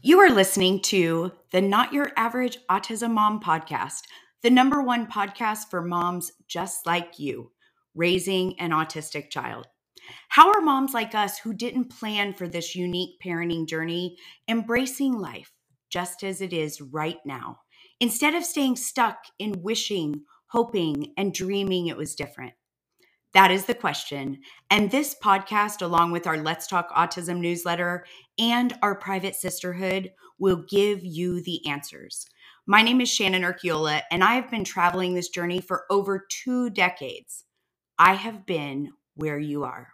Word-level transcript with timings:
You 0.00 0.20
are 0.20 0.30
listening 0.30 0.80
to 0.82 1.32
the 1.50 1.60
Not 1.60 1.92
Your 1.92 2.12
Average 2.16 2.58
Autism 2.70 3.10
Mom 3.10 3.40
podcast, 3.40 4.02
the 4.44 4.50
number 4.50 4.80
one 4.80 5.08
podcast 5.08 5.70
for 5.70 5.82
moms 5.82 6.30
just 6.46 6.86
like 6.86 7.18
you, 7.18 7.50
raising 7.96 8.58
an 8.60 8.70
autistic 8.70 9.28
child. 9.28 9.66
How 10.28 10.52
are 10.52 10.60
moms 10.60 10.94
like 10.94 11.16
us 11.16 11.38
who 11.38 11.52
didn't 11.52 11.90
plan 11.90 12.32
for 12.32 12.46
this 12.46 12.76
unique 12.76 13.20
parenting 13.24 13.66
journey 13.66 14.16
embracing 14.48 15.14
life 15.14 15.52
just 15.90 16.22
as 16.22 16.40
it 16.40 16.52
is 16.52 16.80
right 16.80 17.18
now, 17.24 17.58
instead 17.98 18.36
of 18.36 18.44
staying 18.44 18.76
stuck 18.76 19.18
in 19.40 19.62
wishing, 19.62 20.22
hoping, 20.46 21.12
and 21.16 21.34
dreaming 21.34 21.88
it 21.88 21.96
was 21.96 22.14
different? 22.14 22.54
That 23.34 23.50
is 23.50 23.66
the 23.66 23.74
question. 23.74 24.38
And 24.70 24.90
this 24.90 25.14
podcast, 25.22 25.82
along 25.82 26.12
with 26.12 26.26
our 26.26 26.38
Let's 26.38 26.66
Talk 26.66 26.90
Autism 26.90 27.40
newsletter 27.40 28.04
and 28.38 28.72
our 28.82 28.94
private 28.94 29.34
sisterhood, 29.34 30.10
will 30.38 30.64
give 30.68 31.04
you 31.04 31.42
the 31.42 31.66
answers. 31.66 32.26
My 32.66 32.82
name 32.82 33.00
is 33.00 33.10
Shannon 33.10 33.42
Urquiola, 33.42 34.02
and 34.10 34.24
I 34.24 34.34
have 34.34 34.50
been 34.50 34.64
traveling 34.64 35.14
this 35.14 35.28
journey 35.28 35.60
for 35.60 35.84
over 35.90 36.26
two 36.30 36.70
decades. 36.70 37.44
I 37.98 38.14
have 38.14 38.46
been 38.46 38.92
where 39.14 39.38
you 39.38 39.64
are. 39.64 39.88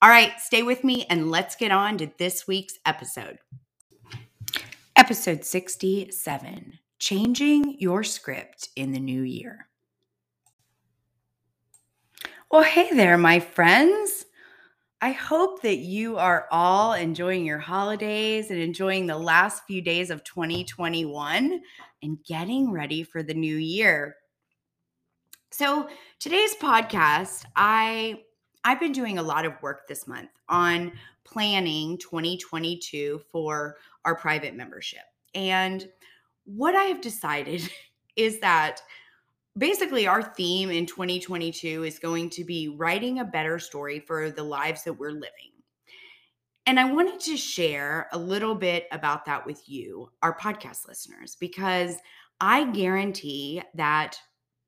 All 0.00 0.08
right, 0.08 0.32
stay 0.40 0.62
with 0.62 0.82
me 0.82 1.06
and 1.10 1.30
let's 1.30 1.56
get 1.56 1.72
on 1.72 1.98
to 1.98 2.10
this 2.18 2.46
week's 2.46 2.74
episode. 2.84 3.38
Episode 4.96 5.44
67 5.44 6.78
Changing 6.98 7.76
Your 7.78 8.02
Script 8.02 8.68
in 8.76 8.92
the 8.92 9.00
New 9.00 9.22
Year. 9.22 9.68
Well, 12.52 12.64
hey 12.64 12.90
there, 12.92 13.16
my 13.16 13.40
friends. 13.40 14.26
I 15.00 15.12
hope 15.12 15.62
that 15.62 15.78
you 15.78 16.18
are 16.18 16.46
all 16.50 16.92
enjoying 16.92 17.46
your 17.46 17.58
holidays 17.58 18.50
and 18.50 18.60
enjoying 18.60 19.06
the 19.06 19.16
last 19.16 19.64
few 19.66 19.80
days 19.80 20.10
of 20.10 20.22
2021 20.24 21.62
and 22.02 22.24
getting 22.26 22.70
ready 22.70 23.04
for 23.04 23.22
the 23.22 23.32
new 23.32 23.56
year. 23.56 24.16
So, 25.50 25.88
today's 26.18 26.54
podcast, 26.56 27.46
I 27.56 28.20
I've 28.64 28.80
been 28.80 28.92
doing 28.92 29.16
a 29.16 29.22
lot 29.22 29.46
of 29.46 29.54
work 29.62 29.88
this 29.88 30.06
month 30.06 30.28
on 30.50 30.92
planning 31.24 31.96
2022 31.96 33.22
for 33.32 33.78
our 34.04 34.14
private 34.14 34.54
membership. 34.54 35.04
And 35.34 35.88
what 36.44 36.74
I 36.74 36.82
have 36.82 37.00
decided 37.00 37.66
is 38.16 38.40
that 38.40 38.82
basically 39.56 40.06
our 40.06 40.22
theme 40.22 40.70
in 40.70 40.86
2022 40.86 41.84
is 41.84 41.98
going 41.98 42.30
to 42.30 42.44
be 42.44 42.68
writing 42.68 43.18
a 43.18 43.24
better 43.24 43.58
story 43.58 44.00
for 44.00 44.30
the 44.30 44.42
lives 44.42 44.84
that 44.84 44.94
we're 44.94 45.10
living. 45.10 45.50
And 46.66 46.78
I 46.78 46.90
wanted 46.90 47.20
to 47.20 47.36
share 47.36 48.08
a 48.12 48.18
little 48.18 48.54
bit 48.54 48.86
about 48.92 49.24
that 49.24 49.44
with 49.44 49.68
you, 49.68 50.10
our 50.22 50.36
podcast 50.38 50.86
listeners, 50.86 51.36
because 51.38 51.96
I 52.40 52.70
guarantee 52.70 53.62
that 53.74 54.16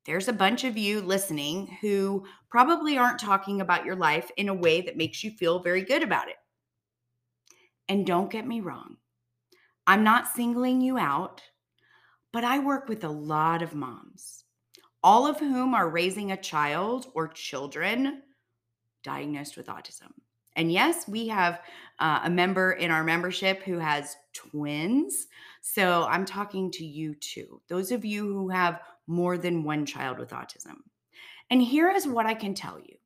there's 0.04 0.28
a 0.28 0.32
bunch 0.32 0.64
of 0.64 0.76
you 0.76 1.00
listening 1.00 1.78
who 1.80 2.26
probably 2.50 2.98
aren't 2.98 3.20
talking 3.20 3.60
about 3.60 3.86
your 3.86 3.96
life 3.96 4.30
in 4.36 4.48
a 4.48 4.54
way 4.54 4.82
that 4.82 4.96
makes 4.96 5.24
you 5.24 5.30
feel 5.30 5.60
very 5.60 5.82
good 5.82 6.02
about 6.02 6.28
it. 6.28 6.36
And 7.88 8.06
don't 8.06 8.30
get 8.30 8.46
me 8.46 8.60
wrong, 8.60 8.96
I'm 9.86 10.04
not 10.04 10.26
singling 10.26 10.80
you 10.80 10.98
out, 10.98 11.42
but 12.32 12.44
I 12.44 12.58
work 12.58 12.88
with 12.88 13.04
a 13.04 13.08
lot 13.08 13.62
of 13.62 13.74
moms 13.74 14.43
all 15.04 15.26
of 15.26 15.38
whom 15.38 15.74
are 15.74 15.90
raising 15.90 16.32
a 16.32 16.36
child 16.36 17.08
or 17.14 17.28
children 17.28 18.22
diagnosed 19.02 19.54
with 19.54 19.66
autism. 19.66 20.10
And 20.56 20.72
yes, 20.72 21.06
we 21.06 21.28
have 21.28 21.60
uh, 21.98 22.20
a 22.24 22.30
member 22.30 22.72
in 22.72 22.90
our 22.90 23.04
membership 23.04 23.62
who 23.62 23.78
has 23.78 24.16
twins. 24.32 25.26
So 25.60 26.06
I'm 26.08 26.24
talking 26.24 26.70
to 26.72 26.84
you 26.84 27.14
too, 27.16 27.60
those 27.68 27.92
of 27.92 28.04
you 28.04 28.26
who 28.26 28.48
have 28.48 28.80
more 29.06 29.36
than 29.36 29.62
one 29.62 29.84
child 29.84 30.18
with 30.18 30.30
autism. 30.30 30.76
And 31.50 31.60
here 31.60 31.90
is 31.90 32.06
what 32.06 32.26
I 32.26 32.34
can 32.34 32.54
tell 32.54 32.78
you 32.78 32.96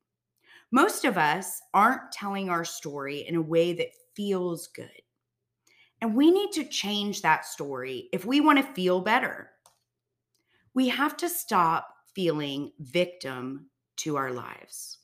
most 0.70 1.04
of 1.04 1.16
us 1.16 1.62
aren't 1.74 2.12
telling 2.12 2.48
our 2.48 2.64
story 2.64 3.26
in 3.26 3.34
a 3.34 3.42
way 3.42 3.72
that 3.72 3.88
feels 4.14 4.68
good. 4.68 5.02
And 6.00 6.14
we 6.14 6.30
need 6.30 6.52
to 6.52 6.64
change 6.64 7.22
that 7.22 7.46
story 7.46 8.08
if 8.12 8.24
we 8.24 8.40
want 8.40 8.58
to 8.58 8.72
feel 8.74 9.00
better 9.00 9.50
we 10.78 10.86
have 10.86 11.16
to 11.16 11.28
stop 11.28 11.92
feeling 12.14 12.70
victim 12.78 13.66
to 13.96 14.14
our 14.14 14.30
lives. 14.30 14.98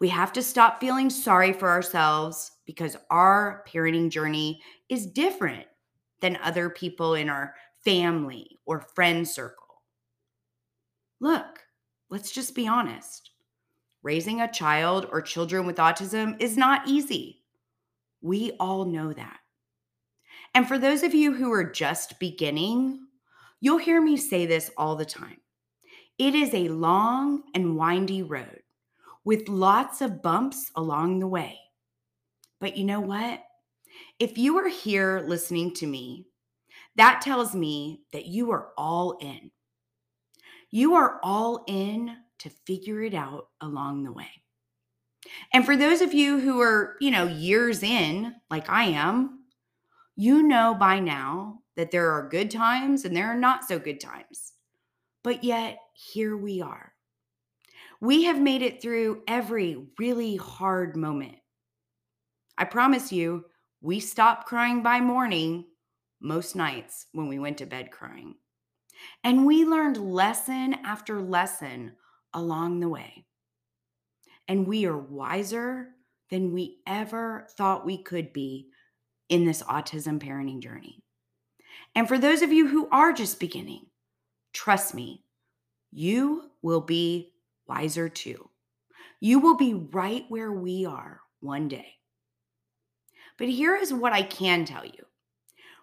We 0.00 0.08
have 0.08 0.32
to 0.32 0.42
stop 0.42 0.80
feeling 0.80 1.08
sorry 1.08 1.52
for 1.52 1.68
ourselves 1.68 2.50
because 2.66 2.96
our 3.08 3.62
parenting 3.68 4.10
journey 4.10 4.60
is 4.88 5.06
different 5.06 5.66
than 6.20 6.36
other 6.42 6.68
people 6.68 7.14
in 7.14 7.28
our 7.28 7.54
family 7.84 8.58
or 8.66 8.80
friend 8.80 9.28
circle. 9.28 9.82
Look, 11.20 11.60
let's 12.10 12.32
just 12.32 12.56
be 12.56 12.66
honest. 12.66 13.30
Raising 14.02 14.40
a 14.40 14.50
child 14.50 15.06
or 15.12 15.22
children 15.22 15.64
with 15.64 15.76
autism 15.76 16.42
is 16.42 16.56
not 16.56 16.88
easy. 16.88 17.44
We 18.20 18.50
all 18.58 18.84
know 18.84 19.12
that. 19.12 19.38
And 20.56 20.66
for 20.66 20.76
those 20.76 21.04
of 21.04 21.14
you 21.14 21.32
who 21.32 21.52
are 21.52 21.70
just 21.70 22.18
beginning 22.18 23.05
You'll 23.60 23.78
hear 23.78 24.00
me 24.00 24.16
say 24.16 24.46
this 24.46 24.70
all 24.76 24.96
the 24.96 25.04
time. 25.04 25.38
It 26.18 26.34
is 26.34 26.54
a 26.54 26.68
long 26.68 27.42
and 27.54 27.76
windy 27.76 28.22
road 28.22 28.62
with 29.24 29.48
lots 29.48 30.00
of 30.00 30.22
bumps 30.22 30.70
along 30.76 31.18
the 31.18 31.26
way. 31.26 31.58
But 32.60 32.76
you 32.76 32.84
know 32.84 33.00
what? 33.00 33.42
If 34.18 34.38
you 34.38 34.56
are 34.58 34.68
here 34.68 35.24
listening 35.26 35.74
to 35.74 35.86
me, 35.86 36.26
that 36.96 37.20
tells 37.20 37.54
me 37.54 38.02
that 38.12 38.26
you 38.26 38.50
are 38.52 38.68
all 38.78 39.18
in. 39.20 39.50
You 40.70 40.94
are 40.94 41.20
all 41.22 41.64
in 41.66 42.16
to 42.38 42.50
figure 42.66 43.02
it 43.02 43.14
out 43.14 43.48
along 43.60 44.04
the 44.04 44.12
way. 44.12 44.30
And 45.52 45.64
for 45.64 45.76
those 45.76 46.00
of 46.00 46.14
you 46.14 46.38
who 46.38 46.60
are, 46.60 46.96
you 47.00 47.10
know, 47.10 47.26
years 47.26 47.82
in, 47.82 48.34
like 48.50 48.70
I 48.70 48.84
am, 48.84 49.35
you 50.16 50.42
know 50.42 50.74
by 50.74 50.98
now 50.98 51.60
that 51.76 51.90
there 51.90 52.10
are 52.10 52.28
good 52.28 52.50
times 52.50 53.04
and 53.04 53.14
there 53.14 53.28
are 53.28 53.36
not 53.36 53.64
so 53.64 53.78
good 53.78 54.00
times. 54.00 54.52
But 55.22 55.44
yet, 55.44 55.78
here 55.92 56.36
we 56.36 56.62
are. 56.62 56.92
We 58.00 58.24
have 58.24 58.40
made 58.40 58.62
it 58.62 58.80
through 58.80 59.22
every 59.28 59.86
really 59.98 60.36
hard 60.36 60.96
moment. 60.96 61.36
I 62.58 62.64
promise 62.64 63.12
you, 63.12 63.44
we 63.80 64.00
stopped 64.00 64.46
crying 64.46 64.82
by 64.82 65.00
morning 65.00 65.66
most 66.20 66.56
nights 66.56 67.06
when 67.12 67.28
we 67.28 67.38
went 67.38 67.58
to 67.58 67.66
bed 67.66 67.90
crying. 67.90 68.34
And 69.24 69.44
we 69.46 69.64
learned 69.64 69.98
lesson 69.98 70.74
after 70.84 71.20
lesson 71.20 71.92
along 72.32 72.80
the 72.80 72.88
way. 72.88 73.26
And 74.48 74.66
we 74.66 74.86
are 74.86 74.96
wiser 74.96 75.88
than 76.30 76.52
we 76.52 76.78
ever 76.86 77.46
thought 77.56 77.84
we 77.84 77.98
could 77.98 78.32
be 78.32 78.68
in 79.28 79.44
this 79.44 79.62
autism 79.62 80.20
parenting 80.20 80.60
journey. 80.60 81.02
And 81.94 82.06
for 82.06 82.18
those 82.18 82.42
of 82.42 82.52
you 82.52 82.68
who 82.68 82.88
are 82.90 83.12
just 83.12 83.40
beginning, 83.40 83.86
trust 84.52 84.94
me, 84.94 85.24
you 85.90 86.50
will 86.62 86.80
be 86.80 87.32
wiser 87.66 88.08
too. 88.08 88.50
You 89.20 89.38
will 89.38 89.56
be 89.56 89.74
right 89.74 90.24
where 90.28 90.52
we 90.52 90.84
are 90.84 91.20
one 91.40 91.68
day. 91.68 91.94
But 93.38 93.48
here 93.48 93.76
is 93.76 93.92
what 93.92 94.12
I 94.12 94.22
can 94.22 94.64
tell 94.64 94.84
you 94.84 95.06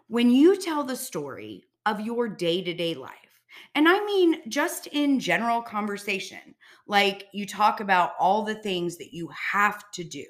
when 0.08 0.30
you 0.30 0.60
tell 0.60 0.84
the 0.84 0.96
story 0.96 1.64
of 1.86 2.02
your 2.02 2.28
day 2.28 2.62
to 2.62 2.74
day 2.74 2.94
life, 2.94 3.12
and 3.76 3.88
I 3.88 4.04
mean 4.06 4.50
just 4.50 4.88
in 4.88 5.20
general 5.20 5.62
conversation, 5.62 6.56
like 6.88 7.26
you 7.34 7.46
talk 7.46 7.80
about 7.80 8.12
all 8.20 8.44
the 8.44 8.56
things 8.56 8.98
that 8.98 9.14
you 9.14 9.30
have 9.52 9.90
to 9.94 10.04
do, 10.04 10.26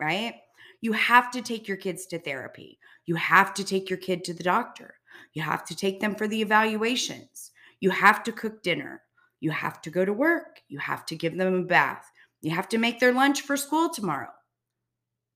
right? 0.00 0.34
You 0.80 0.92
have 0.92 1.30
to 1.32 1.42
take 1.42 1.66
your 1.66 1.76
kids 1.76 2.06
to 2.06 2.18
therapy. 2.18 2.78
You 3.06 3.16
have 3.16 3.54
to 3.54 3.64
take 3.64 3.90
your 3.90 3.98
kid 3.98 4.24
to 4.24 4.34
the 4.34 4.42
doctor. 4.42 4.94
You 5.32 5.42
have 5.42 5.64
to 5.66 5.76
take 5.76 6.00
them 6.00 6.14
for 6.14 6.28
the 6.28 6.40
evaluations. 6.40 7.50
You 7.80 7.90
have 7.90 8.22
to 8.24 8.32
cook 8.32 8.62
dinner. 8.62 9.02
You 9.40 9.50
have 9.50 9.80
to 9.82 9.90
go 9.90 10.04
to 10.04 10.12
work. 10.12 10.60
You 10.68 10.78
have 10.78 11.06
to 11.06 11.16
give 11.16 11.36
them 11.36 11.54
a 11.54 11.62
bath. 11.62 12.10
You 12.40 12.50
have 12.52 12.68
to 12.70 12.78
make 12.78 13.00
their 13.00 13.12
lunch 13.12 13.42
for 13.42 13.56
school 13.56 13.88
tomorrow. 13.88 14.30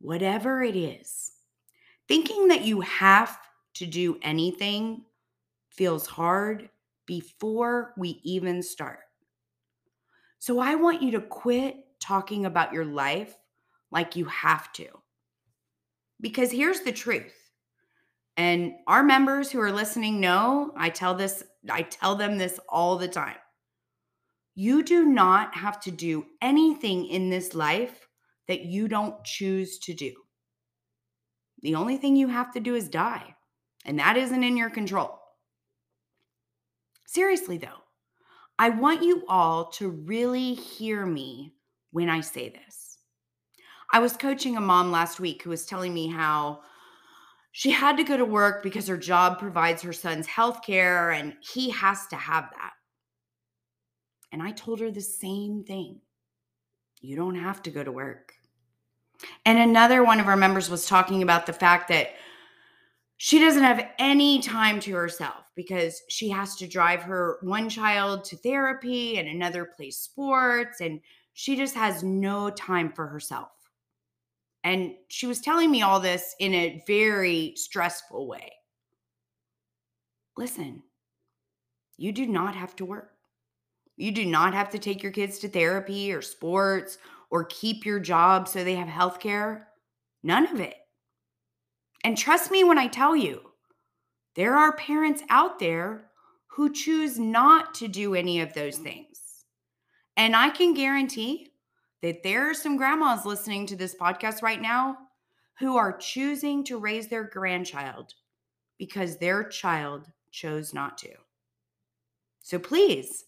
Whatever 0.01 0.63
it 0.63 0.77
is, 0.77 1.33
thinking 2.09 2.49
that 2.49 2.65
you 2.65 2.81
have 2.81 3.39
to 3.75 3.87
do 3.87 4.19
anything 4.23 5.05
feels 5.71 6.07
hard 6.07 6.69
before 7.07 7.95
we 7.97 8.21
even 8.23 8.63
start. 8.63 9.01
So 10.39 10.59
I 10.59 10.75
want 10.75 11.03
you 11.03 11.13
to 11.13 11.21
quit 11.21 11.77
talking 12.01 12.47
about 12.47 12.73
your 12.73 12.85
life 12.85 13.37
like 13.91 14.17
you 14.17 14.25
have 14.25 14.73
to. 14.73 14.87
Because 16.23 16.51
here's 16.51 16.81
the 16.81 16.93
truth. 16.93 17.35
And 18.39 18.73
our 18.87 19.03
members 19.03 19.51
who 19.51 19.61
are 19.61 19.73
listening 19.73 20.21
know, 20.21 20.73
I 20.75 20.89
tell 20.89 21.15
this 21.15 21.45
I 21.71 21.83
tell 21.83 22.17
them 22.17 22.39
this 22.39 22.59
all 22.69 22.97
the 22.97 23.09
time. 23.09 23.37
You 24.55 24.83
do 24.83 25.05
not 25.05 25.55
have 25.55 25.81
to 25.83 25.91
do 25.91 26.27
anything 26.41 27.07
in 27.07 27.29
this 27.29 27.55
life 27.55 28.09
that 28.49 28.65
you 28.65 28.89
don't 28.89 29.23
choose 29.25 29.79
to 29.81 29.95
do. 29.95 30.13
The 31.61 31.75
only 31.75 31.97
thing 31.97 32.17
you 32.17 32.29
have 32.29 32.53
to 32.53 32.61
do 32.61 32.75
is 32.75 32.89
die, 32.89 33.37
and 33.85 33.99
that 33.99 34.17
isn't 34.17 34.43
in 34.43 34.57
your 34.57 34.71
control. 34.71 35.21
Seriously, 37.07 37.59
though, 37.59 37.83
I 38.59 38.71
want 38.71 39.03
you 39.03 39.25
all 39.29 39.67
to 39.73 39.89
really 39.89 40.55
hear 40.55 41.07
me 41.07 41.55
when 41.91 42.09
I 42.09 42.21
say 42.21 42.49
this. 42.49 42.82
I 43.93 43.99
was 43.99 44.17
coaching 44.17 44.57
a 44.57 44.61
mom 44.61 44.91
last 44.91 45.21
week 45.21 45.43
who 45.43 45.51
was 45.51 45.67
telling 45.67 45.93
me 45.93 46.09
how 46.09 46.61
she 47.53 47.71
had 47.71 47.99
to 47.99 48.05
go 48.05 48.17
to 48.17 48.25
work 48.25 48.63
because 48.63 48.89
her 48.89 48.97
job 48.97 49.39
provides 49.39 49.83
her 49.83 49.93
son's 49.93 50.27
health 50.27 50.63
care 50.65 51.11
and 51.11 51.35
he 51.41 51.69
has 51.71 52.07
to 52.07 52.17
have 52.17 52.49
that. 52.53 52.73
And 54.33 54.43
I 54.43 54.53
told 54.53 54.81
her 54.81 54.91
the 54.91 55.03
same 55.03 55.63
thing. 55.63 56.01
You 57.03 57.17
don't 57.17 57.35
have 57.35 57.63
to 57.65 57.71
go 57.71 57.85
to 57.85 57.93
work. 57.93 58.33
And 59.45 59.59
another 59.59 60.03
one 60.03 60.21
of 60.21 60.27
our 60.27 60.37
members 60.37 60.71
was 60.71 60.87
talking 60.87 61.23
about 61.23 61.45
the 61.45 61.53
fact 61.53 61.89
that 61.89 62.15
she 63.19 63.39
doesn't 63.39 63.63
have 63.63 63.87
any 63.99 64.41
time 64.41 64.81
to 64.81 64.95
herself 64.95 65.45
because 65.55 66.03
she 66.09 66.31
has 66.31 66.57
to 66.57 66.67
drive 66.67 67.03
her 67.03 67.39
one 67.43 67.69
child 67.69 68.25
to 68.25 68.37
therapy 68.37 69.19
and 69.19 69.29
another 69.29 69.67
plays 69.67 69.99
sports 69.99 70.81
and 70.81 71.01
she 71.35 71.57
just 71.57 71.75
has 71.75 72.03
no 72.03 72.51
time 72.51 72.91
for 72.91 73.07
herself. 73.07 73.51
And 74.65 74.95
she 75.09 75.27
was 75.27 75.41
telling 75.41 75.71
me 75.71 75.83
all 75.83 76.01
this 76.01 76.35
in 76.39 76.55
a 76.55 76.83
very 76.87 77.55
stressful 77.57 78.29
way. 78.29 78.53
Listen, 80.37 80.83
you 81.97 82.13
do 82.13 82.27
not 82.27 82.55
have 82.55 82.75
to 82.77 82.85
work. 82.85 83.11
You 83.97 84.13
do 84.13 84.25
not 84.25 84.55
have 84.55 84.71
to 84.71 84.79
take 84.79 85.03
your 85.03 85.13
kids 85.13 85.39
to 85.41 85.49
therapy 85.49 86.13
or 86.13 86.23
sports 86.23 86.99
or 87.31 87.45
keep 87.45 87.85
your 87.85 88.01
job 88.01 88.49
so 88.49 88.63
they 88.63 88.75
have 88.75 88.89
health 88.89 89.21
care. 89.21 89.69
None 90.23 90.47
of 90.47 90.61
it. 90.61 90.75
And 92.05 92.17
trust 92.17 92.51
me 92.51 92.65
when 92.65 92.79
I 92.79 92.89
tell 92.89 93.15
you, 93.15 93.41
there 94.35 94.57
are 94.57 94.77
parents 94.77 95.23
out 95.29 95.59
there 95.59 96.11
who 96.47 96.73
choose 96.73 97.19
not 97.19 97.75
to 97.75 97.89
do 97.89 98.15
any 98.15 98.41
of 98.41 98.55
those 98.55 98.79
things. 98.79 99.45
And 100.17 100.35
I 100.35 100.51
can 100.51 100.75
guarantee 100.75 101.52
that 102.03 102.23
there 102.23 102.51
are 102.51 102.55
some 102.55 102.77
grandmas 102.77 103.25
listening 103.25 103.67
to 103.67 103.77
this 103.77 103.95
podcast 103.95 104.43
right 104.43 104.61
now 104.61 104.99
who 105.59 105.77
are 105.77 105.97
choosing 105.97 106.65
to 106.65 106.79
raise 106.79 107.09
their 107.09 107.25
grandchild 107.25 108.15
because 108.79 109.17
their 109.17 109.45
child 109.45 110.11
chose 110.31 110.75
not 110.75 110.99
to. 110.99 111.11
So 112.43 112.59
please, 112.59 113.25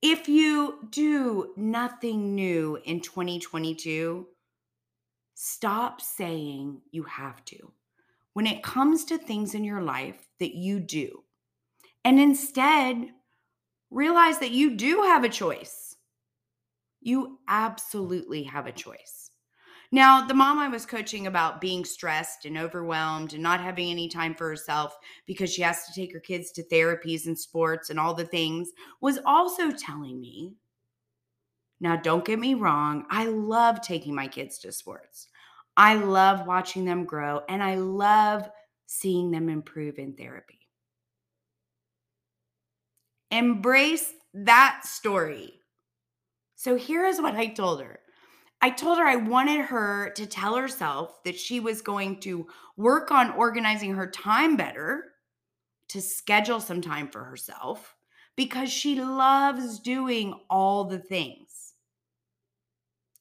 if 0.00 0.28
you 0.28 0.88
do 0.90 1.52
nothing 1.56 2.34
new 2.34 2.78
in 2.84 3.00
2022, 3.00 4.26
stop 5.34 6.00
saying 6.00 6.80
you 6.92 7.02
have 7.04 7.44
to 7.46 7.72
when 8.34 8.46
it 8.46 8.62
comes 8.62 9.04
to 9.04 9.18
things 9.18 9.54
in 9.54 9.64
your 9.64 9.82
life 9.82 10.28
that 10.38 10.54
you 10.54 10.80
do. 10.80 11.24
And 12.04 12.20
instead, 12.20 13.10
realize 13.90 14.38
that 14.38 14.52
you 14.52 14.76
do 14.76 15.02
have 15.02 15.24
a 15.24 15.28
choice 15.28 15.91
you 17.02 17.38
absolutely 17.48 18.42
have 18.44 18.66
a 18.66 18.72
choice. 18.72 19.30
Now, 19.94 20.26
the 20.26 20.32
mom 20.32 20.58
I 20.58 20.68
was 20.68 20.86
coaching 20.86 21.26
about 21.26 21.60
being 21.60 21.84
stressed 21.84 22.46
and 22.46 22.56
overwhelmed 22.56 23.34
and 23.34 23.42
not 23.42 23.60
having 23.60 23.90
any 23.90 24.08
time 24.08 24.34
for 24.34 24.48
herself 24.48 24.96
because 25.26 25.52
she 25.52 25.60
has 25.62 25.84
to 25.84 25.92
take 25.92 26.14
her 26.14 26.20
kids 26.20 26.50
to 26.52 26.64
therapies 26.64 27.26
and 27.26 27.38
sports 27.38 27.90
and 27.90 28.00
all 28.00 28.14
the 28.14 28.24
things 28.24 28.70
was 29.02 29.18
also 29.26 29.70
telling 29.70 30.18
me. 30.18 30.54
Now, 31.78 31.96
don't 31.96 32.24
get 32.24 32.38
me 32.38 32.54
wrong, 32.54 33.04
I 33.10 33.26
love 33.26 33.82
taking 33.82 34.14
my 34.14 34.28
kids 34.28 34.58
to 34.60 34.72
sports. 34.72 35.28
I 35.76 35.96
love 35.96 36.46
watching 36.46 36.84
them 36.84 37.04
grow 37.04 37.42
and 37.48 37.62
I 37.62 37.74
love 37.74 38.48
seeing 38.86 39.30
them 39.30 39.48
improve 39.48 39.98
in 39.98 40.14
therapy. 40.14 40.60
Embrace 43.30 44.12
that 44.34 44.82
story. 44.84 45.61
So 46.62 46.76
here 46.76 47.04
is 47.04 47.20
what 47.20 47.34
I 47.34 47.48
told 47.48 47.82
her. 47.82 47.98
I 48.60 48.70
told 48.70 48.98
her 48.98 49.04
I 49.04 49.16
wanted 49.16 49.62
her 49.62 50.12
to 50.14 50.26
tell 50.26 50.54
herself 50.54 51.20
that 51.24 51.36
she 51.36 51.58
was 51.58 51.82
going 51.82 52.20
to 52.20 52.46
work 52.76 53.10
on 53.10 53.32
organizing 53.32 53.94
her 53.94 54.08
time 54.08 54.56
better, 54.56 55.14
to 55.88 56.00
schedule 56.00 56.60
some 56.60 56.80
time 56.80 57.08
for 57.08 57.24
herself, 57.24 57.96
because 58.36 58.70
she 58.70 59.00
loves 59.00 59.80
doing 59.80 60.38
all 60.48 60.84
the 60.84 61.00
things. 61.00 61.74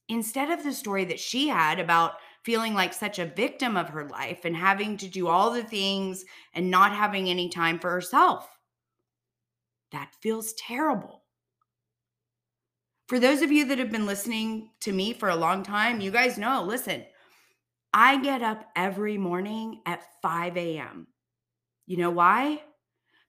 Instead 0.08 0.52
of 0.52 0.64
the 0.64 0.72
story 0.72 1.06
that 1.06 1.20
she 1.20 1.48
had 1.48 1.80
about 1.80 2.18
feeling 2.44 2.76
like 2.76 2.94
such 2.94 3.18
a 3.18 3.26
victim 3.26 3.76
of 3.76 3.90
her 3.90 4.08
life 4.08 4.46
and 4.46 4.56
having 4.56 4.98
to 4.98 5.08
do 5.08 5.28
all 5.28 5.50
the 5.50 5.64
things 5.64 6.26
and 6.54 6.70
not 6.70 6.92
having 6.94 7.28
any 7.28 7.50
time 7.50 7.80
for 7.80 7.90
herself. 7.90 8.48
That 9.92 10.14
feels 10.22 10.54
terrible. 10.54 11.21
For 13.12 13.20
those 13.20 13.42
of 13.42 13.52
you 13.52 13.66
that 13.66 13.78
have 13.78 13.92
been 13.92 14.06
listening 14.06 14.70
to 14.80 14.94
me 14.94 15.12
for 15.12 15.28
a 15.28 15.36
long 15.36 15.64
time, 15.64 16.00
you 16.00 16.12
guys 16.12 16.38
know 16.38 16.64
listen, 16.64 17.04
I 17.94 18.22
get 18.22 18.42
up 18.42 18.64
every 18.74 19.18
morning 19.18 19.82
at 19.86 20.06
5 20.22 20.56
a.m. 20.56 21.08
You 21.88 21.98
know 21.98 22.10
why? 22.10 22.62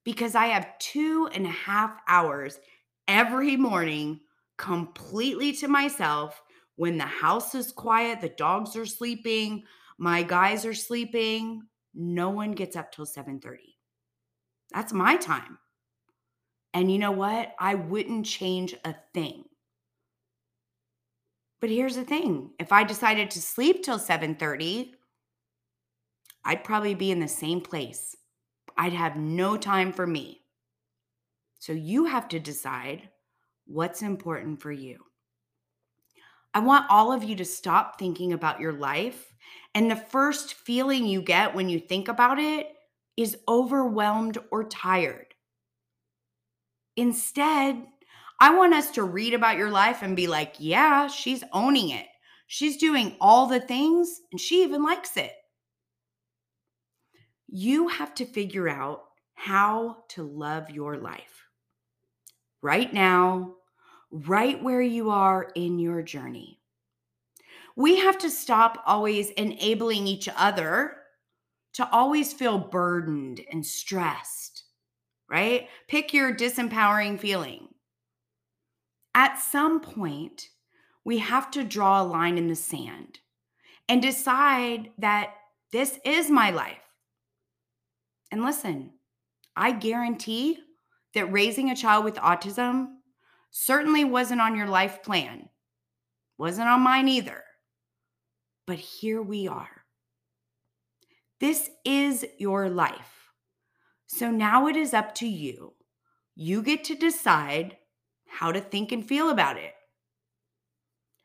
Because 0.04 0.36
I 0.36 0.46
have 0.46 0.78
two 0.78 1.28
and 1.34 1.44
a 1.44 1.50
half 1.50 1.98
hours 2.06 2.60
every 3.08 3.56
morning 3.56 4.20
completely 4.56 5.52
to 5.54 5.66
myself 5.66 6.40
when 6.76 6.96
the 6.96 7.02
house 7.02 7.52
is 7.56 7.72
quiet, 7.72 8.20
the 8.20 8.28
dogs 8.28 8.76
are 8.76 8.86
sleeping, 8.86 9.64
my 9.98 10.22
guys 10.22 10.64
are 10.64 10.74
sleeping, 10.74 11.60
no 11.92 12.30
one 12.30 12.52
gets 12.52 12.76
up 12.76 12.92
till 12.92 13.04
7:30. 13.04 13.74
That's 14.72 14.92
my 14.92 15.16
time. 15.16 15.58
And 16.72 16.88
you 16.88 17.00
know 17.00 17.10
what? 17.10 17.52
I 17.58 17.74
wouldn't 17.74 18.26
change 18.26 18.76
a 18.84 18.94
thing. 19.12 19.46
But 21.62 21.70
here's 21.70 21.94
the 21.94 22.04
thing, 22.04 22.50
if 22.58 22.72
I 22.72 22.82
decided 22.82 23.30
to 23.30 23.40
sleep 23.40 23.84
till 23.84 23.98
7:30, 23.98 24.96
I'd 26.44 26.64
probably 26.64 26.96
be 26.96 27.12
in 27.12 27.20
the 27.20 27.28
same 27.28 27.60
place. 27.60 28.16
I'd 28.76 28.92
have 28.92 29.16
no 29.16 29.56
time 29.56 29.92
for 29.92 30.04
me. 30.04 30.44
So 31.60 31.72
you 31.72 32.06
have 32.06 32.26
to 32.30 32.40
decide 32.40 33.10
what's 33.64 34.02
important 34.02 34.60
for 34.60 34.72
you. 34.72 35.04
I 36.52 36.58
want 36.58 36.90
all 36.90 37.12
of 37.12 37.22
you 37.22 37.36
to 37.36 37.44
stop 37.44 37.96
thinking 37.96 38.32
about 38.32 38.60
your 38.60 38.72
life. 38.72 39.32
And 39.72 39.88
the 39.88 39.96
first 39.96 40.54
feeling 40.54 41.06
you 41.06 41.22
get 41.22 41.54
when 41.54 41.68
you 41.68 41.78
think 41.78 42.08
about 42.08 42.40
it 42.40 42.74
is 43.16 43.38
overwhelmed 43.46 44.38
or 44.50 44.64
tired. 44.64 45.32
Instead, 46.96 47.86
I 48.42 48.52
want 48.52 48.74
us 48.74 48.90
to 48.92 49.04
read 49.04 49.34
about 49.34 49.56
your 49.56 49.70
life 49.70 50.02
and 50.02 50.16
be 50.16 50.26
like, 50.26 50.56
yeah, 50.58 51.06
she's 51.06 51.44
owning 51.52 51.90
it. 51.90 52.06
She's 52.48 52.76
doing 52.76 53.14
all 53.20 53.46
the 53.46 53.60
things 53.60 54.20
and 54.32 54.40
she 54.40 54.64
even 54.64 54.82
likes 54.82 55.16
it. 55.16 55.30
You 57.46 57.86
have 57.86 58.16
to 58.16 58.24
figure 58.26 58.68
out 58.68 59.04
how 59.34 59.98
to 60.08 60.24
love 60.24 60.70
your 60.70 60.96
life 60.96 61.46
right 62.62 62.92
now, 62.92 63.54
right 64.10 64.60
where 64.60 64.82
you 64.82 65.10
are 65.10 65.52
in 65.54 65.78
your 65.78 66.02
journey. 66.02 66.58
We 67.76 68.00
have 68.00 68.18
to 68.18 68.28
stop 68.28 68.82
always 68.84 69.30
enabling 69.30 70.08
each 70.08 70.28
other 70.36 70.96
to 71.74 71.88
always 71.90 72.32
feel 72.32 72.58
burdened 72.58 73.40
and 73.52 73.64
stressed, 73.64 74.64
right? 75.30 75.68
Pick 75.86 76.12
your 76.12 76.34
disempowering 76.34 77.20
feeling. 77.20 77.68
At 79.14 79.38
some 79.38 79.80
point, 79.80 80.48
we 81.04 81.18
have 81.18 81.50
to 81.52 81.64
draw 81.64 82.00
a 82.00 82.04
line 82.04 82.38
in 82.38 82.48
the 82.48 82.54
sand 82.54 83.18
and 83.88 84.00
decide 84.00 84.90
that 84.98 85.34
this 85.72 85.98
is 86.04 86.30
my 86.30 86.50
life. 86.50 86.78
And 88.30 88.44
listen, 88.44 88.92
I 89.56 89.72
guarantee 89.72 90.58
that 91.14 91.32
raising 91.32 91.70
a 91.70 91.76
child 91.76 92.04
with 92.04 92.14
autism 92.14 92.86
certainly 93.50 94.04
wasn't 94.04 94.40
on 94.40 94.56
your 94.56 94.66
life 94.66 95.02
plan, 95.02 95.48
wasn't 96.38 96.68
on 96.68 96.80
mine 96.80 97.08
either. 97.08 97.44
But 98.66 98.78
here 98.78 99.20
we 99.20 99.48
are. 99.48 99.84
This 101.40 101.68
is 101.84 102.24
your 102.38 102.70
life. 102.70 103.32
So 104.06 104.30
now 104.30 104.68
it 104.68 104.76
is 104.76 104.94
up 104.94 105.14
to 105.16 105.26
you. 105.26 105.74
You 106.34 106.62
get 106.62 106.84
to 106.84 106.94
decide 106.94 107.76
how 108.32 108.50
to 108.50 108.60
think 108.60 108.92
and 108.92 109.06
feel 109.06 109.30
about 109.30 109.56
it. 109.56 109.74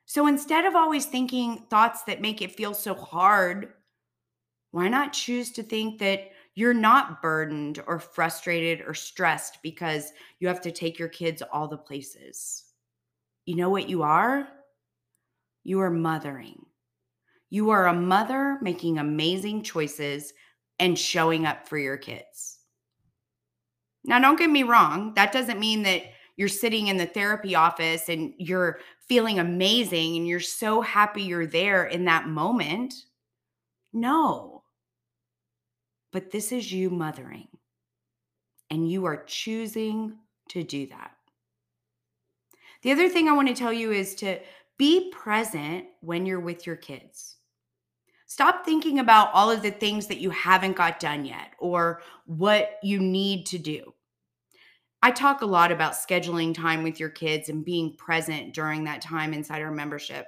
So 0.06 0.28
instead 0.28 0.66
of 0.66 0.76
always 0.76 1.06
thinking 1.06 1.66
thoughts 1.70 2.04
that 2.04 2.22
make 2.22 2.42
it 2.42 2.56
feel 2.56 2.74
so 2.74 2.94
hard, 2.94 3.74
why 4.72 4.88
not 4.88 5.14
choose 5.14 5.52
to 5.54 5.64
think 5.64 6.00
that 6.00 6.30
you're 6.56 6.74
not 6.74 7.22
burdened 7.22 7.82
or 7.88 8.00
frustrated 8.00 8.86
or 8.86 8.94
stressed 8.94 9.60
because 9.64 10.12
you 10.40 10.48
have 10.48 10.62
to 10.62 10.72
take 10.72 11.00
your 11.00 11.10
kids 11.10 11.42
all 11.52 11.68
the 11.68 11.78
places? 11.78 12.66
You 13.46 13.56
know 13.56 13.70
what 13.70 13.90
you 13.90 14.04
are? 14.04 14.48
You 15.64 15.80
are 15.82 15.90
mothering. 15.90 16.66
You 17.50 17.70
are 17.70 17.88
a 17.88 17.94
mother 17.94 18.60
making 18.62 18.98
amazing 18.98 19.64
choices 19.64 20.34
and 20.80 20.98
showing 20.98 21.46
up 21.46 21.68
for 21.68 21.78
your 21.78 21.98
kids. 21.98 22.60
Now, 24.04 24.20
don't 24.20 24.40
get 24.40 24.50
me 24.50 24.64
wrong, 24.64 25.14
that 25.16 25.34
doesn't 25.34 25.60
mean 25.60 25.84
that 25.84 26.04
you're 26.38 26.48
sitting 26.48 26.88
in 26.88 26.98
the 26.98 27.06
therapy 27.06 27.56
office 27.56 28.08
and 28.08 28.34
you're 28.38 28.80
feeling 29.08 29.40
amazing 29.40 30.16
and 30.16 30.28
you're 30.28 30.40
so 30.40 30.82
happy 30.82 31.24
you're 31.24 31.48
there 31.48 31.86
in 31.86 32.06
that 32.06 32.28
moment. 32.28 32.94
No. 33.92 34.64
But 36.14 36.32
this 36.32 36.52
is 36.52 36.72
you 36.72 36.90
mothering, 36.90 37.48
and 38.70 38.90
you 38.90 39.06
are 39.06 39.24
choosing 39.26 40.18
to 40.50 40.64
do 40.64 40.88
that. 40.88 41.12
The 42.84 42.92
other 42.92 43.10
thing 43.10 43.28
I 43.28 43.34
want 43.34 43.50
to 43.50 43.54
tell 43.54 43.74
you 43.74 43.92
is 43.92 44.16
to 44.16 44.40
be 44.78 45.12
present 45.12 45.86
when 46.02 46.26
you're 46.26 46.40
with 46.40 46.66
your 46.66 46.76
kids. 46.76 47.36
Stop 48.28 48.64
thinking 48.64 49.00
about 49.00 49.32
all 49.34 49.50
of 49.50 49.62
the 49.62 49.72
things 49.72 50.08
that 50.08 50.20
you 50.20 50.30
haven't 50.30 50.76
got 50.76 51.00
done 51.00 51.26
yet 51.26 51.54
or 51.60 52.02
what 52.26 52.78
you 52.84 53.00
need 53.00 53.46
to 53.48 53.58
do. 53.58 53.94
I 55.02 55.12
talk 55.12 55.42
a 55.42 55.46
lot 55.46 55.72
about 55.72 55.94
scheduling 55.94 56.54
time 56.54 56.84
with 56.84 57.00
your 57.00 57.10
kids 57.10 57.50
and 57.50 57.64
being 57.64 57.96
present 57.98 58.54
during 58.54 58.84
that 58.86 59.02
time 59.02 59.34
inside 59.34 59.62
our 59.62 59.72
membership. 59.72 60.26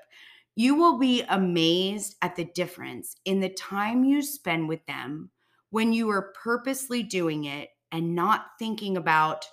You 0.56 0.76
will 0.76 0.98
be 0.98 1.24
amazed 1.30 2.16
at 2.22 2.36
the 2.36 2.46
difference 2.46 3.16
in 3.26 3.40
the 3.40 3.50
time 3.50 4.04
you 4.04 4.22
spend 4.22 4.70
with 4.70 4.86
them 4.86 5.32
when 5.72 5.94
you 5.94 6.10
are 6.10 6.34
purposely 6.44 7.04
doing 7.04 7.46
it 7.46 7.70
and 7.92 8.16
not 8.16 8.48
thinking 8.60 8.98
about 8.98 9.46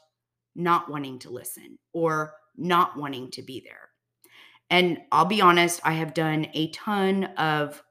not 0.54 0.90
wanting 0.90 1.18
to 1.20 1.30
listen 1.30 1.78
or 1.92 2.34
not 2.56 2.96
wanting 2.96 3.30
to 3.30 3.42
be 3.42 3.60
there. 3.60 3.90
And 4.70 4.98
I'll 5.12 5.26
be 5.26 5.40
honest, 5.40 5.80
I 5.84 5.92
have 5.92 6.14
done 6.14 6.48
a 6.54 6.70
ton 6.72 7.24
of 7.36 7.82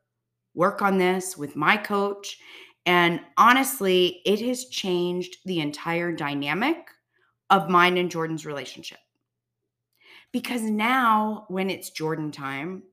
work 0.53 0.82
on 0.82 0.98
this 0.98 1.38
with 1.38 1.55
my 1.55 1.77
coach. 1.77 2.39
And 2.86 3.22
honestly, 3.38 4.22
it 4.25 4.41
has 4.41 4.65
changed 4.65 5.38
the 5.46 5.60
entire 5.60 6.12
dynamic 6.12 6.89
of 7.49 7.69
mine 7.69 7.97
and 7.97 8.11
Jordan's 8.11 8.45
relationship. 8.45 8.99
Because 10.31 10.63
now, 10.63 11.45
when 11.47 11.69
it's 11.69 11.91
Jordan 11.91 12.31
time, 12.31 12.83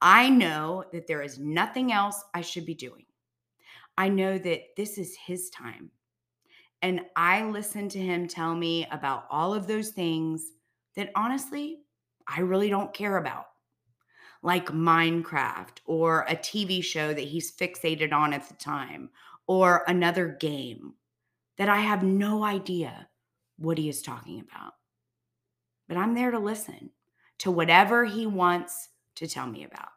I 0.00 0.28
know 0.28 0.84
that 0.92 1.06
there 1.06 1.22
is 1.22 1.38
nothing 1.38 1.92
else 1.92 2.22
I 2.34 2.40
should 2.40 2.66
be 2.66 2.74
doing. 2.74 3.04
I 3.96 4.08
know 4.08 4.38
that 4.38 4.76
this 4.76 4.98
is 4.98 5.16
his 5.16 5.50
time. 5.50 5.90
And 6.82 7.00
I 7.16 7.44
listen 7.44 7.88
to 7.88 7.98
him 7.98 8.28
tell 8.28 8.54
me 8.54 8.86
about 8.92 9.24
all 9.30 9.52
of 9.52 9.66
those 9.66 9.88
things 9.88 10.52
that 10.94 11.10
honestly, 11.16 11.78
I 12.28 12.40
really 12.40 12.68
don't 12.68 12.94
care 12.94 13.16
about, 13.16 13.46
like 14.42 14.66
Minecraft 14.66 15.78
or 15.86 16.26
a 16.28 16.36
TV 16.36 16.82
show 16.84 17.12
that 17.12 17.20
he's 17.20 17.56
fixated 17.56 18.12
on 18.12 18.32
at 18.32 18.48
the 18.48 18.54
time 18.54 19.10
or 19.48 19.82
another 19.88 20.36
game 20.40 20.94
that 21.56 21.68
I 21.68 21.78
have 21.78 22.04
no 22.04 22.44
idea 22.44 23.07
what 23.58 23.78
he 23.78 23.88
is 23.88 24.02
talking 24.02 24.40
about. 24.40 24.72
But 25.88 25.96
I'm 25.96 26.14
there 26.14 26.30
to 26.30 26.38
listen 26.38 26.90
to 27.38 27.50
whatever 27.50 28.04
he 28.04 28.26
wants 28.26 28.88
to 29.16 29.26
tell 29.26 29.46
me 29.46 29.64
about. 29.64 29.88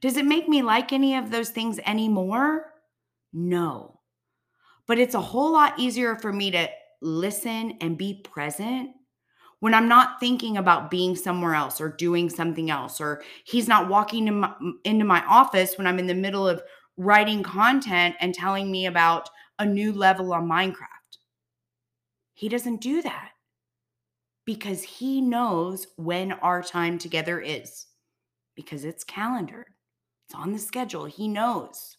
Does 0.00 0.16
it 0.16 0.24
make 0.24 0.48
me 0.48 0.62
like 0.62 0.92
any 0.92 1.16
of 1.16 1.30
those 1.30 1.50
things 1.50 1.78
anymore? 1.86 2.72
No. 3.32 4.00
But 4.86 4.98
it's 4.98 5.14
a 5.14 5.20
whole 5.20 5.52
lot 5.52 5.78
easier 5.78 6.16
for 6.16 6.32
me 6.32 6.50
to 6.50 6.68
listen 7.00 7.76
and 7.80 7.98
be 7.98 8.14
present 8.22 8.90
when 9.60 9.72
I'm 9.72 9.88
not 9.88 10.20
thinking 10.20 10.56
about 10.58 10.90
being 10.90 11.16
somewhere 11.16 11.54
else 11.54 11.80
or 11.80 11.88
doing 11.88 12.28
something 12.28 12.70
else, 12.70 13.00
or 13.00 13.22
he's 13.44 13.68
not 13.68 13.88
walking 13.88 14.28
in 14.28 14.40
my, 14.40 14.52
into 14.84 15.04
my 15.04 15.24
office 15.24 15.78
when 15.78 15.86
I'm 15.86 15.98
in 15.98 16.06
the 16.06 16.14
middle 16.14 16.46
of 16.46 16.62
writing 16.96 17.42
content 17.42 18.14
and 18.20 18.34
telling 18.34 18.70
me 18.70 18.86
about 18.86 19.30
a 19.58 19.64
new 19.64 19.92
level 19.92 20.34
on 20.34 20.48
Minecraft. 20.48 20.93
He 22.34 22.48
doesn't 22.48 22.80
do 22.80 23.00
that 23.02 23.30
because 24.44 24.82
he 24.82 25.20
knows 25.20 25.86
when 25.96 26.32
our 26.32 26.62
time 26.62 26.98
together 26.98 27.40
is 27.40 27.86
because 28.54 28.84
it's 28.84 29.04
calendared, 29.04 29.68
it's 30.26 30.34
on 30.34 30.52
the 30.52 30.58
schedule. 30.58 31.06
He 31.06 31.28
knows. 31.28 31.96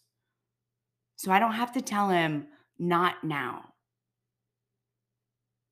So 1.16 1.32
I 1.32 1.38
don't 1.38 1.52
have 1.52 1.72
to 1.72 1.80
tell 1.80 2.10
him, 2.10 2.46
not 2.78 3.24
now. 3.24 3.72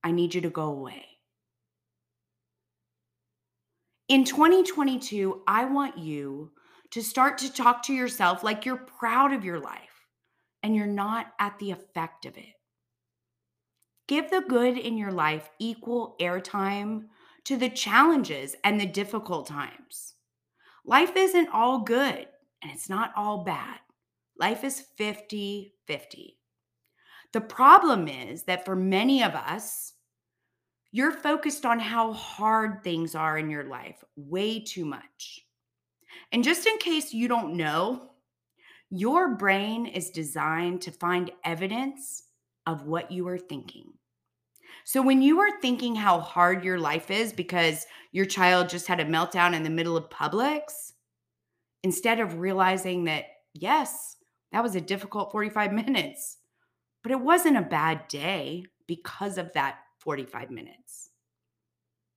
I 0.03 0.11
need 0.11 0.35
you 0.35 0.41
to 0.43 0.51
go 0.51 0.65
away. 0.65 1.05
In 4.09 4.25
2022, 4.25 5.43
I 5.47 5.65
want 5.65 5.99
you 5.99 6.53
to 6.91 7.03
start 7.03 7.39
to 7.39 7.53
talk 7.53 7.83
to 7.85 7.95
yourself 7.95 8.43
like 8.43 8.67
you're 8.67 8.77
proud 8.77 9.33
of 9.33 9.45
your 9.45 9.59
life 9.59 10.09
and 10.63 10.77
you're 10.77 10.87
not 10.87 11.33
at 11.39 11.59
the 11.59 11.71
effect 11.71 12.27
of 12.27 12.37
it. 12.37 12.55
Give 14.07 14.31
the 14.31 14.45
good 14.47 14.77
in 14.77 14.99
your 14.99 15.13
life 15.13 15.49
equal 15.59 16.17
airtime 16.21 17.07
to 17.45 17.57
the 17.57 17.71
challenges 17.71 18.55
and 18.63 18.81
the 18.81 18.87
difficult 18.87 19.47
times. 19.47 20.15
Life 20.85 21.17
isn't 21.17 21.49
all 21.53 21.81
good 21.81 22.27
and 22.63 22.73
it's 22.73 22.91
not 22.91 23.13
all 23.17 23.45
bad. 23.45 23.79
Life 24.39 24.65
is 24.65 24.81
50 24.97 25.75
50. 25.87 26.39
The 27.33 27.41
problem 27.41 28.09
is 28.09 28.45
that 28.45 28.65
for 28.65 28.77
many 28.77 29.23
of 29.23 29.35
us, 29.35 29.93
you're 30.93 31.13
focused 31.13 31.67
on 31.67 31.81
how 31.81 32.13
hard 32.13 32.85
things 32.85 33.15
are 33.15 33.37
in 33.37 33.51
your 33.51 33.65
life 33.65 34.03
way 34.17 34.61
too 34.61 34.85
much. 34.85 35.41
And 36.31 36.45
just 36.45 36.67
in 36.67 36.79
case 36.79 37.13
you 37.13 37.27
don't 37.27 37.57
know, 37.57 38.11
your 38.91 39.35
brain 39.35 39.87
is 39.87 40.11
designed 40.11 40.83
to 40.83 40.93
find 40.93 41.33
evidence 41.45 42.25
of 42.67 42.87
what 42.87 43.11
you 43.11 43.29
are 43.29 43.39
thinking. 43.39 43.93
So 44.85 45.01
when 45.01 45.23
you 45.23 45.41
are 45.41 45.61
thinking 45.61 45.95
how 45.95 46.21
hard 46.21 46.65
your 46.65 46.79
life 46.79 47.11
is 47.11 47.33
because 47.33 47.87
your 48.13 48.27
child 48.27 48.69
just 48.69 48.87
had 48.87 49.01
a 49.01 49.05
meltdown 49.05 49.55
in 49.55 49.63
the 49.63 49.71
middle 49.71 49.97
of 49.97 50.11
Publix, 50.11 50.93
instead 51.83 52.21
of 52.21 52.39
realizing 52.39 53.05
that, 53.05 53.25
yes, 53.53 54.17
that 54.53 54.63
was 54.63 54.75
a 54.75 54.81
difficult 54.81 55.33
45 55.33 55.73
minutes, 55.87 56.39
but 57.03 57.13
it 57.13 57.21
wasn't 57.21 57.57
a 57.57 57.63
bad 57.63 58.09
day 58.09 58.65
because 58.87 59.39
of 59.39 59.53
that 59.55 59.79
45 59.99 60.51
minutes. 60.51 61.11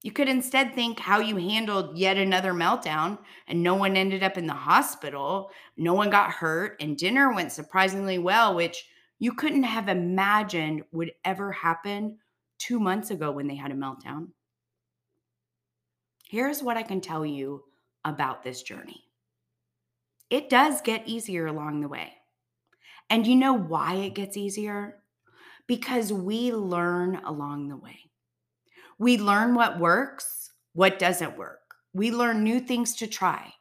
You 0.04 0.12
could 0.12 0.30
instead 0.30 0.74
think 0.74 1.00
how 1.00 1.20
you 1.20 1.38
handled 1.38 1.98
yet 1.98 2.18
another 2.18 2.54
meltdown 2.54 3.18
and 3.48 3.64
no 3.64 3.76
one 3.76 3.98
ended 3.98 4.24
up 4.24 4.38
in 4.38 4.46
the 4.46 4.54
hospital, 4.54 5.52
no 5.76 5.94
one 5.94 6.10
got 6.10 6.32
hurt, 6.32 6.78
and 6.80 6.98
dinner 6.98 7.34
went 7.34 7.52
surprisingly 7.52 8.18
well, 8.18 8.56
which 8.56 8.86
you 9.20 9.34
couldn't 9.34 9.64
have 9.64 9.90
imagined 9.90 10.84
would 10.92 11.12
ever 11.26 11.52
happen 11.52 12.18
two 12.58 12.80
months 12.80 13.12
ago 13.12 13.32
when 13.32 13.48
they 13.48 13.56
had 13.56 13.72
a 13.72 13.76
meltdown. 13.76 14.30
Here's 16.30 16.62
what 16.62 16.78
I 16.78 16.84
can 16.84 17.02
tell 17.02 17.26
you 17.26 17.64
about 18.04 18.44
this 18.44 18.62
journey 18.62 19.04
it 20.30 20.50
does 20.50 20.82
get 20.82 21.08
easier 21.08 21.48
along 21.48 21.82
the 21.82 21.88
way. 21.88 22.14
And 23.10 23.26
you 23.26 23.36
know 23.36 23.54
why 23.54 23.94
it 23.96 24.16
gets 24.16 24.36
easier? 24.36 24.98
Because 25.68 26.12
we 26.12 26.52
learn 26.52 27.16
along 27.26 27.70
the 27.70 27.78
way. 27.78 28.00
We 29.00 29.18
learn 29.18 29.56
what 29.56 29.80
works, 29.80 30.52
what 30.74 31.00
doesn't 31.00 31.38
work. 31.38 31.76
We 31.94 32.12
learn 32.12 32.44
new 32.44 32.60
things 32.60 32.96
to 32.98 33.08
try. 33.08 33.54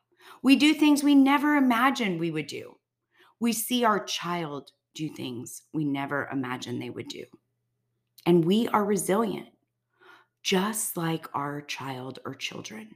We 0.43 0.57
do 0.57 0.75
things 0.75 1.03
we 1.03 1.15
never 1.15 1.55
imagined 1.55 2.19
we 2.19 2.31
would 2.33 2.49
do. 2.49 2.77
We 3.39 3.53
see 3.53 3.85
our 3.85 4.05
child 4.05 4.73
do 4.97 5.09
things 5.09 5.63
we 5.73 5.85
never 5.85 6.29
imagined 6.33 6.81
they 6.81 6.91
would 6.91 7.09
do. 7.09 7.25
And 8.25 8.45
we 8.45 8.67
are 8.69 8.85
resilient, 8.85 9.49
just 10.43 10.97
like 10.97 11.29
our 11.35 11.61
child 11.63 12.19
or 12.25 12.35
children. 12.35 12.89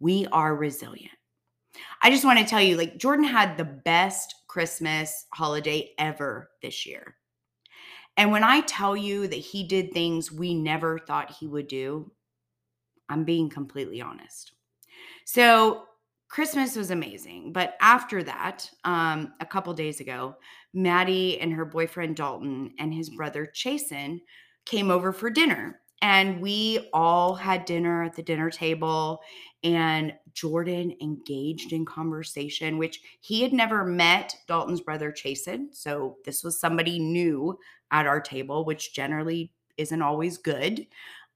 We 0.00 0.26
are 0.32 0.56
resilient. 0.56 1.12
I 2.02 2.10
just 2.10 2.24
want 2.24 2.38
to 2.38 2.44
tell 2.44 2.60
you 2.60 2.76
like, 2.76 2.98
Jordan 2.98 3.24
had 3.24 3.56
the 3.56 3.64
best 3.64 4.34
Christmas 4.48 5.26
holiday 5.32 5.90
ever 5.98 6.50
this 6.62 6.86
year. 6.86 7.16
And 8.16 8.30
when 8.30 8.44
I 8.44 8.60
tell 8.60 8.96
you 8.96 9.26
that 9.26 9.36
he 9.36 9.64
did 9.64 9.92
things 9.92 10.30
we 10.30 10.54
never 10.54 10.98
thought 10.98 11.34
he 11.38 11.46
would 11.46 11.68
do, 11.68 12.10
I'm 13.08 13.24
being 13.24 13.50
completely 13.50 14.00
honest. 14.00 14.52
So, 15.24 15.84
Christmas 16.34 16.74
was 16.74 16.90
amazing. 16.90 17.52
But 17.52 17.76
after 17.80 18.20
that, 18.24 18.68
um, 18.82 19.34
a 19.38 19.46
couple 19.46 19.72
days 19.72 20.00
ago, 20.00 20.34
Maddie 20.72 21.38
and 21.38 21.52
her 21.52 21.64
boyfriend 21.64 22.16
Dalton 22.16 22.74
and 22.80 22.92
his 22.92 23.08
brother 23.08 23.46
Chasen 23.54 24.18
came 24.66 24.90
over 24.90 25.12
for 25.12 25.30
dinner. 25.30 25.78
And 26.02 26.40
we 26.40 26.90
all 26.92 27.36
had 27.36 27.64
dinner 27.64 28.02
at 28.02 28.16
the 28.16 28.22
dinner 28.24 28.50
table, 28.50 29.20
and 29.62 30.12
Jordan 30.32 30.96
engaged 31.00 31.72
in 31.72 31.84
conversation, 31.84 32.78
which 32.78 33.00
he 33.20 33.40
had 33.40 33.52
never 33.52 33.84
met 33.84 34.34
Dalton's 34.48 34.80
brother 34.80 35.12
Chasen. 35.12 35.68
So 35.70 36.16
this 36.24 36.42
was 36.42 36.58
somebody 36.58 36.98
new 36.98 37.56
at 37.92 38.08
our 38.08 38.20
table, 38.20 38.64
which 38.64 38.92
generally 38.92 39.52
isn't 39.76 40.02
always 40.02 40.36
good. 40.36 40.88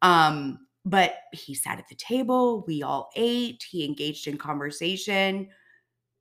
Um, 0.03 0.67
but 0.85 1.15
he 1.33 1.55
sat 1.55 1.79
at 1.79 1.89
the 1.89 1.95
table, 1.95 2.65
we 2.67 2.83
all 2.83 3.11
ate, 3.17 3.65
he 3.69 3.85
engaged 3.85 4.27
in 4.27 4.39
conversation, 4.39 5.49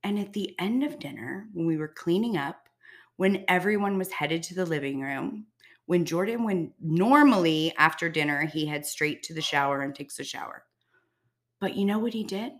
And 0.04 0.18
at 0.18 0.32
the 0.32 0.54
end 0.58 0.84
of 0.84 0.98
dinner, 0.98 1.48
when 1.52 1.66
we 1.66 1.76
were 1.76 1.88
cleaning 1.88 2.36
up, 2.36 2.68
when 3.16 3.44
everyone 3.48 3.98
was 3.98 4.12
headed 4.12 4.42
to 4.44 4.54
the 4.54 4.66
living 4.66 5.00
room, 5.00 5.46
when 5.86 6.04
Jordan, 6.04 6.44
when 6.44 6.72
normally 6.80 7.74
after 7.78 8.08
dinner, 8.08 8.44
he 8.44 8.66
heads 8.66 8.90
straight 8.90 9.22
to 9.24 9.34
the 9.34 9.40
shower 9.40 9.82
and 9.82 9.94
takes 9.94 10.18
a 10.18 10.24
shower. 10.24 10.64
But 11.60 11.76
you 11.76 11.84
know 11.84 11.98
what 11.98 12.12
he 12.12 12.24
did? 12.24 12.52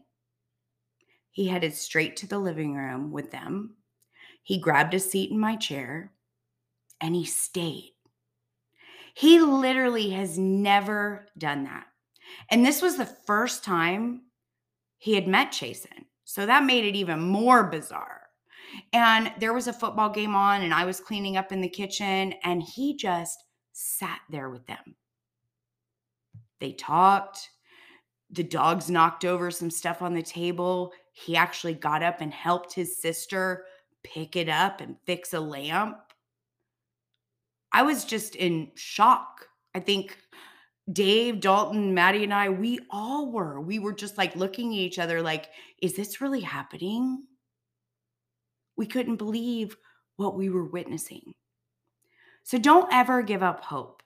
He 1.30 1.46
headed 1.46 1.74
straight 1.74 2.16
to 2.16 2.26
the 2.26 2.38
living 2.38 2.74
room 2.74 3.12
with 3.12 3.30
them. 3.30 3.76
He 4.42 4.58
grabbed 4.58 4.94
a 4.94 4.98
seat 4.98 5.30
in 5.30 5.38
my 5.38 5.56
chair 5.56 6.12
and 7.00 7.14
he 7.14 7.24
stayed. 7.24 7.92
He 9.14 9.40
literally 9.40 10.10
has 10.10 10.38
never 10.38 11.26
done 11.36 11.64
that. 11.64 11.86
And 12.50 12.64
this 12.64 12.82
was 12.82 12.96
the 12.96 13.06
first 13.06 13.64
time 13.64 14.22
he 14.98 15.14
had 15.14 15.26
met 15.26 15.52
Chasen. 15.52 16.04
So 16.24 16.44
that 16.46 16.64
made 16.64 16.84
it 16.84 16.96
even 16.96 17.20
more 17.20 17.64
bizarre. 17.64 18.22
And 18.92 19.32
there 19.38 19.54
was 19.54 19.66
a 19.66 19.72
football 19.72 20.10
game 20.10 20.34
on, 20.34 20.62
and 20.62 20.74
I 20.74 20.84
was 20.84 21.00
cleaning 21.00 21.36
up 21.36 21.52
in 21.52 21.60
the 21.60 21.68
kitchen, 21.68 22.34
and 22.44 22.62
he 22.62 22.96
just 22.96 23.44
sat 23.72 24.20
there 24.28 24.50
with 24.50 24.66
them. 24.66 24.96
They 26.60 26.72
talked. 26.72 27.48
The 28.30 28.42
dogs 28.42 28.90
knocked 28.90 29.24
over 29.24 29.50
some 29.50 29.70
stuff 29.70 30.02
on 30.02 30.12
the 30.12 30.22
table. 30.22 30.92
He 31.12 31.34
actually 31.34 31.74
got 31.74 32.02
up 32.02 32.20
and 32.20 32.32
helped 32.32 32.74
his 32.74 33.00
sister 33.00 33.64
pick 34.04 34.36
it 34.36 34.50
up 34.50 34.80
and 34.82 34.96
fix 35.06 35.32
a 35.32 35.40
lamp. 35.40 35.96
I 37.72 37.82
was 37.82 38.04
just 38.04 38.34
in 38.34 38.70
shock. 38.74 39.46
I 39.74 39.80
think 39.80 40.16
Dave, 40.92 41.40
Dalton, 41.40 41.92
Maddie, 41.92 42.24
and 42.24 42.32
I, 42.32 42.48
we 42.48 42.80
all 42.90 43.30
were. 43.30 43.60
We 43.60 43.78
were 43.78 43.92
just 43.92 44.16
like 44.16 44.34
looking 44.36 44.72
at 44.72 44.78
each 44.78 44.98
other, 44.98 45.20
like, 45.20 45.46
is 45.82 45.94
this 45.94 46.20
really 46.20 46.40
happening? 46.40 47.24
We 48.76 48.86
couldn't 48.86 49.16
believe 49.16 49.76
what 50.16 50.36
we 50.36 50.48
were 50.48 50.64
witnessing. 50.64 51.32
So 52.42 52.58
don't 52.58 52.92
ever 52.92 53.22
give 53.22 53.42
up 53.42 53.60
hope 53.60 54.02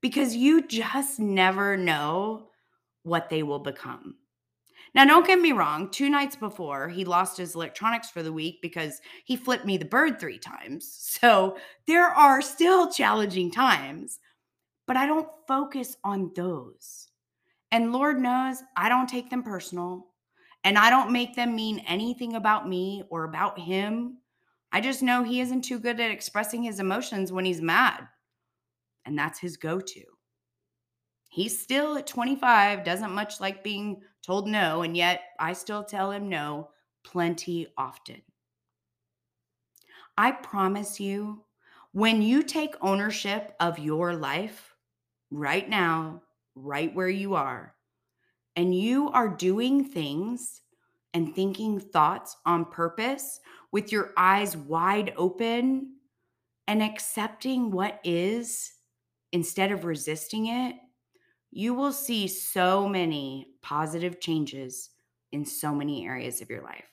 because 0.00 0.36
you 0.36 0.66
just 0.66 1.18
never 1.18 1.76
know 1.76 2.50
what 3.02 3.28
they 3.28 3.42
will 3.42 3.58
become. 3.58 4.16
Now, 4.94 5.04
don't 5.04 5.26
get 5.26 5.40
me 5.40 5.50
wrong, 5.50 5.90
two 5.90 6.08
nights 6.08 6.36
before, 6.36 6.88
he 6.88 7.04
lost 7.04 7.36
his 7.36 7.56
electronics 7.56 8.10
for 8.10 8.22
the 8.22 8.32
week 8.32 8.60
because 8.62 9.00
he 9.24 9.34
flipped 9.34 9.64
me 9.66 9.76
the 9.76 9.84
bird 9.84 10.20
three 10.20 10.38
times. 10.38 11.00
So 11.24 11.56
there 11.86 12.08
are 12.08 12.42
still 12.42 12.90
challenging 12.92 13.50
times, 13.50 14.18
but 14.86 14.96
I 14.96 15.06
don't 15.06 15.28
focus 15.48 15.96
on 16.04 16.32
those. 16.36 17.08
And 17.70 17.92
Lord 17.92 18.20
knows 18.20 18.62
I 18.76 18.88
don't 18.88 19.08
take 19.08 19.30
them 19.30 19.42
personal 19.42 20.06
and 20.64 20.76
I 20.78 20.90
don't 20.90 21.12
make 21.12 21.34
them 21.34 21.56
mean 21.56 21.80
anything 21.86 22.34
about 22.36 22.68
me 22.68 23.04
or 23.10 23.24
about 23.24 23.58
him. 23.58 24.18
I 24.72 24.80
just 24.80 25.02
know 25.02 25.22
he 25.22 25.40
isn't 25.40 25.62
too 25.62 25.78
good 25.78 26.00
at 26.00 26.10
expressing 26.10 26.62
his 26.62 26.78
emotions 26.80 27.32
when 27.32 27.44
he's 27.44 27.60
mad. 27.60 28.06
And 29.06 29.16
that's 29.16 29.38
his 29.38 29.56
go 29.56 29.80
to. 29.80 30.04
He's 31.28 31.60
still 31.60 31.96
at 31.96 32.06
25, 32.06 32.84
doesn't 32.84 33.12
much 33.12 33.40
like 33.40 33.64
being 33.64 34.02
told 34.24 34.48
no, 34.48 34.82
and 34.82 34.96
yet 34.96 35.22
I 35.38 35.52
still 35.52 35.84
tell 35.84 36.10
him 36.10 36.28
no 36.28 36.70
plenty 37.04 37.66
often. 37.76 38.22
I 40.16 40.32
promise 40.32 40.98
you, 40.98 41.44
when 41.92 42.22
you 42.22 42.42
take 42.42 42.74
ownership 42.80 43.54
of 43.60 43.78
your 43.78 44.14
life 44.14 44.74
right 45.30 45.68
now, 45.68 46.22
right 46.54 46.94
where 46.94 47.08
you 47.08 47.34
are, 47.34 47.74
and 48.56 48.74
you 48.74 49.10
are 49.10 49.28
doing 49.28 49.84
things 49.84 50.62
and 51.12 51.34
thinking 51.34 51.78
thoughts 51.78 52.36
on 52.46 52.64
purpose 52.64 53.40
with 53.72 53.92
your 53.92 54.12
eyes 54.16 54.56
wide 54.56 55.12
open 55.16 55.96
and 56.66 56.82
accepting 56.82 57.70
what 57.70 58.00
is 58.04 58.72
instead 59.32 59.70
of 59.70 59.84
resisting 59.84 60.46
it, 60.46 60.76
you 61.50 61.74
will 61.74 61.92
see 61.92 62.26
so 62.26 62.88
many 62.88 63.53
positive 63.64 64.20
changes 64.20 64.90
in 65.32 65.44
so 65.44 65.74
many 65.74 66.06
areas 66.06 66.40
of 66.42 66.50
your 66.50 66.62
life. 66.62 66.84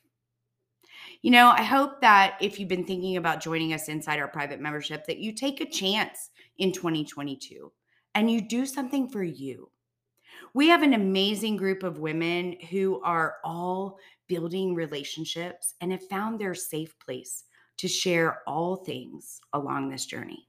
You 1.22 1.32
know, 1.32 1.50
I 1.50 1.64
hope 1.64 2.02
that 2.02 2.38
if 2.42 2.60
you've 2.60 2.70
been 2.70 2.86
thinking 2.86 3.18
about 3.18 3.42
joining 3.42 3.74
us 3.74 3.90
inside 3.90 4.20
our 4.20 4.28
private 4.28 4.62
membership, 4.62 5.06
that 5.06 5.20
you 5.20 5.34
take 5.34 5.62
a 5.62 5.70
chance 5.70 6.30
in 6.58 6.72
2022 6.72 7.72
and 8.16 8.32
you 8.32 8.42
do 8.42 8.66
something 8.66 9.10
for 9.10 9.22
you. 9.22 9.70
We 10.54 10.70
have 10.70 10.82
an 10.82 10.94
amazing 10.94 11.58
group 11.58 11.84
of 11.84 12.00
women 12.00 12.56
who 12.72 13.02
are 13.04 13.36
all 13.44 13.98
building 14.28 14.74
relationships 14.74 15.76
and 15.82 15.92
have 15.92 16.08
found 16.08 16.40
their 16.40 16.56
safe 16.56 16.98
place 17.00 17.44
to 17.78 17.88
share 17.88 18.40
all 18.48 18.78
things 18.78 19.42
along 19.54 19.90
this 19.90 20.06
journey. 20.06 20.48